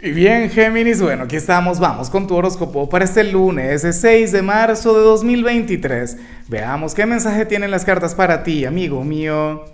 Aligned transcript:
Y 0.00 0.12
bien, 0.12 0.48
Géminis, 0.48 1.02
bueno, 1.02 1.24
aquí 1.24 1.34
estamos, 1.34 1.80
vamos 1.80 2.08
con 2.08 2.28
tu 2.28 2.36
horóscopo 2.36 2.88
para 2.88 3.04
este 3.04 3.24
lunes, 3.24 3.82
ese 3.82 3.92
6 3.92 4.30
de 4.30 4.42
marzo 4.42 4.96
de 4.96 5.02
2023. 5.02 6.16
Veamos 6.46 6.94
qué 6.94 7.04
mensaje 7.04 7.44
tienen 7.46 7.72
las 7.72 7.84
cartas 7.84 8.14
para 8.14 8.44
ti, 8.44 8.64
amigo 8.64 9.02
mío. 9.02 9.64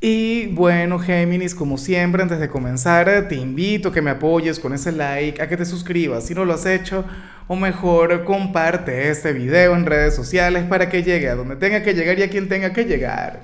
Y 0.00 0.48
bueno, 0.48 0.98
Géminis, 0.98 1.54
como 1.54 1.78
siempre, 1.78 2.20
antes 2.20 2.40
de 2.40 2.48
comenzar, 2.48 3.28
te 3.28 3.36
invito 3.36 3.90
a 3.90 3.92
que 3.92 4.02
me 4.02 4.10
apoyes 4.10 4.58
con 4.58 4.74
ese 4.74 4.90
like, 4.90 5.40
a 5.40 5.46
que 5.48 5.56
te 5.56 5.64
suscribas 5.64 6.26
si 6.26 6.34
no 6.34 6.44
lo 6.44 6.52
has 6.54 6.66
hecho, 6.66 7.04
o 7.46 7.54
mejor, 7.54 8.24
comparte 8.24 9.08
este 9.08 9.32
video 9.32 9.76
en 9.76 9.86
redes 9.86 10.16
sociales 10.16 10.64
para 10.64 10.88
que 10.88 11.04
llegue 11.04 11.28
a 11.28 11.36
donde 11.36 11.54
tenga 11.54 11.84
que 11.84 11.94
llegar 11.94 12.18
y 12.18 12.24
a 12.24 12.28
quien 12.28 12.48
tenga 12.48 12.72
que 12.72 12.86
llegar. 12.86 13.42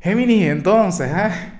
Géminis, 0.00 0.48
entonces, 0.48 1.08
¿ah? 1.14 1.59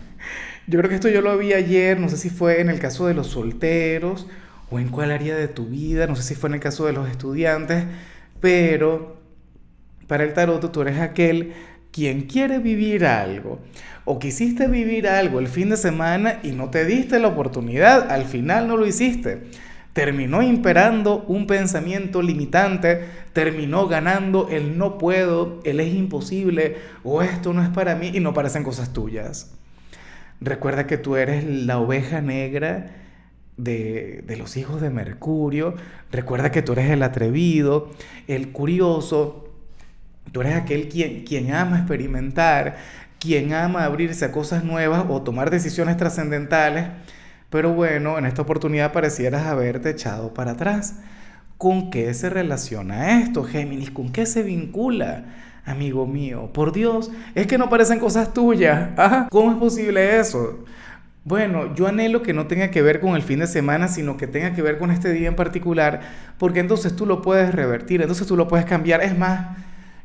Yo 0.70 0.78
creo 0.78 0.88
que 0.88 0.94
esto 0.94 1.08
yo 1.08 1.20
lo 1.20 1.36
vi 1.36 1.52
ayer, 1.52 1.98
no 1.98 2.08
sé 2.08 2.16
si 2.16 2.30
fue 2.30 2.60
en 2.60 2.70
el 2.70 2.78
caso 2.78 3.08
de 3.08 3.12
los 3.12 3.26
solteros 3.26 4.28
o 4.70 4.78
en 4.78 4.86
cuál 4.86 5.10
área 5.10 5.34
de 5.34 5.48
tu 5.48 5.66
vida, 5.66 6.06
no 6.06 6.14
sé 6.14 6.22
si 6.22 6.36
fue 6.36 6.48
en 6.48 6.54
el 6.54 6.60
caso 6.60 6.86
de 6.86 6.92
los 6.92 7.08
estudiantes, 7.08 7.86
pero 8.38 9.16
para 10.06 10.22
el 10.22 10.32
tarot 10.32 10.70
tú 10.70 10.82
eres 10.82 11.00
aquel 11.00 11.54
quien 11.90 12.28
quiere 12.28 12.60
vivir 12.60 13.04
algo 13.04 13.58
o 14.04 14.20
quisiste 14.20 14.68
vivir 14.68 15.08
algo 15.08 15.40
el 15.40 15.48
fin 15.48 15.70
de 15.70 15.76
semana 15.76 16.38
y 16.44 16.52
no 16.52 16.70
te 16.70 16.84
diste 16.84 17.18
la 17.18 17.26
oportunidad, 17.26 18.08
al 18.08 18.26
final 18.26 18.68
no 18.68 18.76
lo 18.76 18.86
hiciste. 18.86 19.42
Terminó 19.92 20.40
imperando 20.40 21.24
un 21.26 21.48
pensamiento 21.48 22.22
limitante, 22.22 23.06
terminó 23.32 23.88
ganando 23.88 24.48
el 24.48 24.78
no 24.78 24.98
puedo, 24.98 25.58
el 25.64 25.80
es 25.80 25.92
imposible 25.92 26.76
o 27.02 27.22
esto 27.22 27.52
no 27.52 27.60
es 27.60 27.70
para 27.70 27.96
mí 27.96 28.12
y 28.14 28.20
no 28.20 28.32
parecen 28.32 28.62
cosas 28.62 28.92
tuyas. 28.92 29.56
Recuerda 30.40 30.86
que 30.86 30.96
tú 30.96 31.16
eres 31.16 31.44
la 31.44 31.78
oveja 31.78 32.20
negra 32.20 32.90
de, 33.56 34.24
los 34.38 34.56
hijos 34.56 34.80
de 34.80 34.90
Mercurio. 34.90 35.74
Recuerda 36.10 36.50
que 36.50 36.62
tú 36.62 36.72
eres 36.72 36.90
el 36.90 37.02
atrevido, 37.02 37.90
el 38.26 38.52
curioso. 38.52 39.52
Tú 40.32 40.40
eres 40.40 40.54
aquel 40.54 40.88
quien, 40.88 41.24
quien 41.24 41.52
ama 41.52 41.78
experimentar, 41.78 42.76
quien 43.18 43.52
ama 43.52 43.84
abrirse 43.84 44.24
a 44.24 44.32
cosas 44.32 44.64
nuevas 44.64 45.04
o 45.08 45.22
tomar 45.22 45.50
decisiones 45.50 45.96
trascendentales. 45.96 46.86
Pero 47.50 47.74
bueno, 47.74 48.16
en 48.16 48.26
esta 48.26 48.42
oportunidad 48.42 48.92
parecieras 48.92 49.46
haberte 49.46 49.90
echado 49.90 50.32
para 50.32 50.52
atrás. 50.52 51.00
¿Con 51.58 51.90
qué 51.90 52.14
se 52.14 52.30
relaciona 52.30 53.20
esto, 53.20 53.44
Géminis? 53.44 53.90
¿Con 53.90 54.12
qué 54.12 54.24
se 54.24 54.42
vincula? 54.42 55.24
Amigo 55.64 56.06
mío, 56.06 56.50
por 56.52 56.72
Dios, 56.72 57.10
es 57.34 57.46
que 57.46 57.58
no 57.58 57.68
parecen 57.68 57.98
cosas 57.98 58.32
tuyas. 58.32 58.90
¿Cómo 59.30 59.52
es 59.52 59.58
posible 59.58 60.18
eso? 60.18 60.64
Bueno, 61.22 61.74
yo 61.74 61.86
anhelo 61.86 62.22
que 62.22 62.32
no 62.32 62.46
tenga 62.46 62.70
que 62.70 62.80
ver 62.80 62.98
con 62.98 63.14
el 63.14 63.22
fin 63.22 63.40
de 63.40 63.46
semana, 63.46 63.88
sino 63.88 64.16
que 64.16 64.26
tenga 64.26 64.54
que 64.54 64.62
ver 64.62 64.78
con 64.78 64.90
este 64.90 65.12
día 65.12 65.28
en 65.28 65.36
particular, 65.36 66.00
porque 66.38 66.60
entonces 66.60 66.96
tú 66.96 67.04
lo 67.04 67.20
puedes 67.20 67.54
revertir, 67.54 68.00
entonces 68.00 68.26
tú 68.26 68.36
lo 68.36 68.48
puedes 68.48 68.64
cambiar. 68.64 69.02
Es 69.02 69.16
más, 69.16 69.56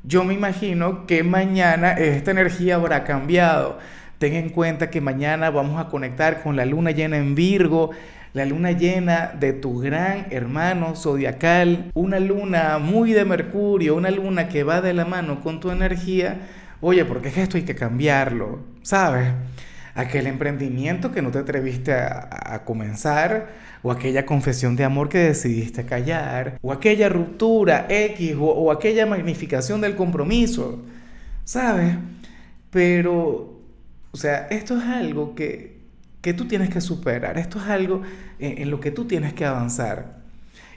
yo 0.03 0.25
me 0.25 0.33
imagino 0.33 1.07
que 1.07 1.23
mañana 1.23 1.93
esta 1.93 2.31
energía 2.31 2.75
habrá 2.75 3.05
cambiado. 3.05 3.79
Ten 4.17 4.33
en 4.33 4.49
cuenta 4.49 4.89
que 4.89 5.01
mañana 5.01 5.49
vamos 5.49 5.79
a 5.79 5.87
conectar 5.87 6.43
con 6.43 6.55
la 6.55 6.65
luna 6.65 6.91
llena 6.91 7.17
en 7.17 7.33
Virgo 7.33 7.91
la 8.35 8.43
luna 8.45 8.73
llena 8.73 9.31
de 9.39 9.53
tu 9.53 9.79
gran 9.79 10.27
hermano 10.29 10.97
zodiacal, 10.97 11.89
una 11.93 12.19
luna 12.19 12.79
muy 12.79 13.13
de 13.13 13.23
Mercurio, 13.23 13.95
una 13.95 14.11
luna 14.11 14.49
que 14.49 14.63
va 14.63 14.81
de 14.81 14.93
la 14.93 15.05
mano 15.05 15.39
con 15.39 15.61
tu 15.61 15.71
energía, 15.71 16.41
oye, 16.81 17.05
porque 17.05 17.29
es 17.29 17.37
esto 17.37 17.55
hay 17.55 17.63
que 17.63 17.75
cambiarlo, 17.75 18.59
¿sabes? 18.81 19.29
Aquel 19.93 20.27
emprendimiento 20.27 21.13
que 21.13 21.21
no 21.21 21.31
te 21.31 21.39
atreviste 21.39 21.93
a, 21.93 22.63
comenzar, 22.65 23.53
o 23.81 23.89
aquella 23.89 24.25
confesión 24.25 24.75
de 24.75 24.83
amor 24.83 25.07
que 25.07 25.19
decidiste 25.19 25.85
callar, 25.85 26.59
o 26.61 26.73
aquella 26.73 27.07
ruptura 27.07 27.85
X, 27.87 28.35
o, 28.37 28.47
o 28.47 28.69
aquella 28.69 29.05
magnificación 29.05 29.79
del 29.79 29.95
compromiso, 29.95 30.83
¿sabes? 31.45 31.95
Pero, 32.69 33.61
o 34.11 34.17
sea, 34.17 34.47
esto 34.49 34.77
es 34.77 34.83
algo 34.83 35.35
que, 35.35 35.74
que 36.25 36.33
tú 36.33 36.47
tienes 36.47 36.71
que 36.71 36.81
superar. 36.81 37.37
Esto 37.37 37.59
es 37.59 37.65
algo 37.65 38.01
en, 38.39 38.71
lo 38.71 38.79
que 38.79 38.89
tú 38.89 39.05
tienes 39.05 39.35
que 39.35 39.45
avanzar. 39.45 40.23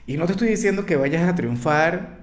Y 0.05 0.15
no 0.15 0.27
te 0.27 0.33
estoy 0.33 0.47
diciendo 0.47 0.85
que 0.85 0.95
vayas 0.95 1.27
a 1.27 1.33
triunfar, 1.33 2.19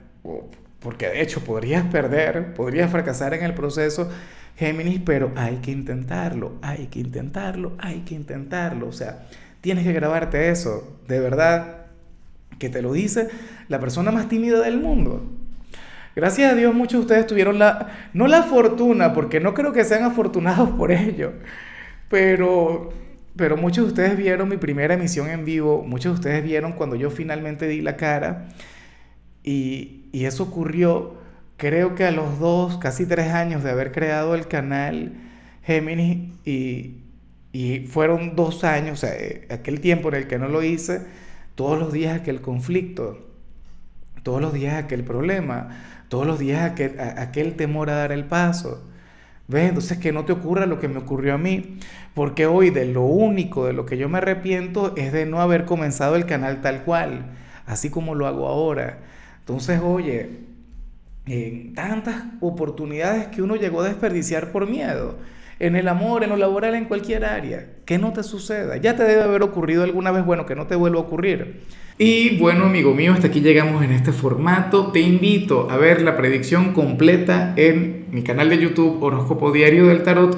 porque 0.78 1.09
de 1.09 1.22
hecho 1.22 1.41
podrías 1.42 1.82
perder, 1.87 2.54
podrías 2.54 2.88
fracasar 2.88 3.34
en 3.34 3.42
el 3.42 3.53
proceso, 3.53 4.09
Géminis, 4.56 5.00
pero 5.04 5.32
hay 5.34 5.56
que 5.56 5.72
intentarlo, 5.72 6.53
hay 6.62 6.87
que 6.87 7.00
intentarlo, 7.00 7.72
hay 7.81 8.03
que 8.03 8.14
intentarlo. 8.14 8.87
O 8.87 8.92
sea, 8.92 9.26
tienes 9.60 9.82
que 9.82 9.93
grabarte 9.93 10.48
eso, 10.50 10.97
de 11.08 11.19
verdad, 11.19 11.78
que 12.60 12.69
te 12.69 12.81
lo 12.81 12.93
dice 12.93 13.26
la 13.66 13.81
persona 13.81 14.12
más 14.12 14.28
tímida 14.28 14.60
del 14.60 14.78
mundo. 14.78 15.28
Gracias 16.14 16.53
a 16.53 16.54
Dios 16.54 16.72
muchos 16.72 17.00
de 17.00 17.06
ustedes 17.06 17.26
tuvieron 17.26 17.58
la, 17.58 17.88
no 18.12 18.28
la 18.28 18.44
fortuna, 18.44 19.12
porque 19.12 19.41
no 19.41 19.53
creo 19.53 19.72
que 19.72 19.82
sean 19.82 20.04
afortunados 20.04 20.70
por 20.78 20.93
ello, 20.93 21.32
pero 22.08 22.93
pero 23.36 23.56
muchos 23.56 23.84
de 23.84 23.88
ustedes 23.91 24.16
vieron 24.16 24.48
mi 24.48 24.56
primera 24.56 24.94
emisión 24.94 25.28
en 25.28 25.44
vivo, 25.44 25.82
muchos 25.82 26.12
de 26.12 26.20
ustedes 26.20 26.44
vieron 26.44 26.72
cuando 26.72 26.97
yo 26.97 27.10
finalmente 27.10 27.69
di 27.69 27.80
la 27.80 27.97
cara 27.97 28.48
y, 29.42 30.02
eso 30.12 30.44
ocurrió 30.44 31.19
creo 31.58 31.94
que 31.94 32.04
a 32.04 32.10
los 32.10 32.38
dos, 32.38 32.78
casi 32.78 33.04
tres 33.04 33.32
años 33.32 33.62
de 33.62 33.70
haber 33.70 33.92
creado 33.92 34.34
el 34.34 34.48
canal 34.48 35.12
Géminis 35.62 36.32
y, 36.44 37.02
fueron 37.88 38.36
dos 38.36 38.64
años, 38.64 38.98
o 38.98 39.06
sea, 39.06 39.14
eh, 39.14 39.46
aquel 39.50 39.80
tiempo 39.80 40.08
en 40.08 40.14
el 40.16 40.26
que 40.26 40.38
no 40.38 40.48
lo 40.48 40.62
hice, 40.62 41.06
todos 41.54 41.78
los 41.78 41.92
días 41.92 42.20
aquel 42.20 42.42
conflicto, 42.42 43.26
todos 44.22 44.42
los 44.42 44.52
días 44.52 44.75
aquel 44.75 45.04
problema, 45.04 46.04
todos 46.08 46.26
los 46.26 46.38
días 46.38 46.72
aquel 47.16 47.54
temor 47.56 47.88
a 47.91 47.94
dar 47.94 48.12
el 48.12 48.25
paso. 48.25 48.86
¿Ves? 49.48 49.68
Entonces 49.68 49.98
que 49.98 50.12
no 50.12 50.24
te 50.24 50.32
ocurra 50.32 50.66
lo 50.66 50.80
que 50.80 50.88
me 50.88 50.98
ocurrió 50.98 51.34
a 51.34 51.38
mí, 51.38 51.78
porque 52.14 52.46
hoy 52.46 52.70
de 52.70 52.86
lo 52.86 53.02
único 53.02 53.66
de 53.66 53.72
lo 53.72 53.86
que 53.86 53.96
yo 53.96 54.08
me 54.08 54.18
arrepiento 54.18 54.94
es 54.96 55.12
de 55.12 55.26
no 55.26 55.40
haber 55.40 55.64
comenzado 55.64 56.16
el 56.16 56.26
canal 56.26 56.60
tal 56.62 56.82
cual, 56.82 57.26
así 57.66 57.90
como 57.90 58.14
lo 58.14 58.26
hago 58.26 58.48
ahora. 58.48 58.98
Entonces, 59.40 59.80
oye, 59.80 60.40
en 61.26 61.74
tantas 61.74 62.24
oportunidades 62.40 63.28
que 63.28 63.42
uno 63.42 63.56
llegó 63.56 63.82
a 63.82 63.88
desperdiciar 63.88 64.50
por 64.50 64.68
miedo, 64.68 65.16
en 65.59 65.77
el 65.77 65.89
amor, 65.89 66.22
en 66.22 66.31
lo 66.31 66.37
laboral, 66.37 66.75
en 66.75 66.84
cualquier 66.84 67.25
área, 67.25 67.67
que 67.84 67.99
no 67.99 68.12
te 68.12 68.22
suceda. 68.22 68.77
Ya 68.77 68.97
te 68.97 69.05
debe 69.05 69.22
haber 69.22 69.43
ocurrido 69.43 69.84
alguna 69.84 70.11
vez, 70.11 70.25
bueno, 70.25 70.47
que 70.47 70.55
no 70.55 70.67
te 70.67 70.77
vuelva 70.77 70.99
a 70.99 71.03
ocurrir. 71.03 71.62
Y 71.99 72.37
bueno, 72.39 72.67
amigo 72.67 72.93
mío, 72.93 73.15
hasta 73.15 73.28
aquí 73.28 73.41
llegamos 73.41 73.83
en 73.83 73.93
este 73.93 74.12
formato. 74.12 74.93
Te 74.93 75.00
invito 75.00 75.69
a 75.71 75.78
ver 75.78 76.03
la 76.03 76.15
predicción 76.17 76.75
completa 76.75 77.55
en 77.56 78.06
mi 78.11 78.22
canal 78.22 78.50
de 78.50 78.59
YouTube 78.59 79.03
Horóscopo 79.03 79.50
Diario 79.50 79.87
del 79.87 80.03
Tarot 80.03 80.37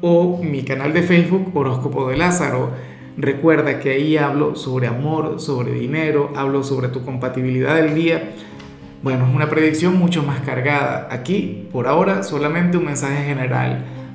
o 0.00 0.42
mi 0.42 0.64
canal 0.64 0.92
de 0.92 1.02
Facebook 1.02 1.56
Horóscopo 1.56 2.08
de 2.08 2.16
Lázaro. 2.16 2.72
Recuerda 3.16 3.78
que 3.78 3.90
ahí 3.90 4.16
hablo 4.16 4.56
sobre 4.56 4.88
amor, 4.88 5.40
sobre 5.40 5.72
dinero, 5.72 6.32
hablo 6.34 6.64
sobre 6.64 6.88
tu 6.88 7.04
compatibilidad 7.04 7.76
del 7.76 7.94
día. 7.94 8.32
Bueno, 9.02 9.28
es 9.28 9.34
una 9.34 9.48
predicción 9.48 9.96
mucho 9.96 10.24
más 10.24 10.40
cargada. 10.40 11.06
Aquí, 11.12 11.68
por 11.70 11.86
ahora, 11.86 12.24
solamente 12.24 12.78
un 12.78 12.84
mensaje 12.84 13.24
general. 13.24 13.84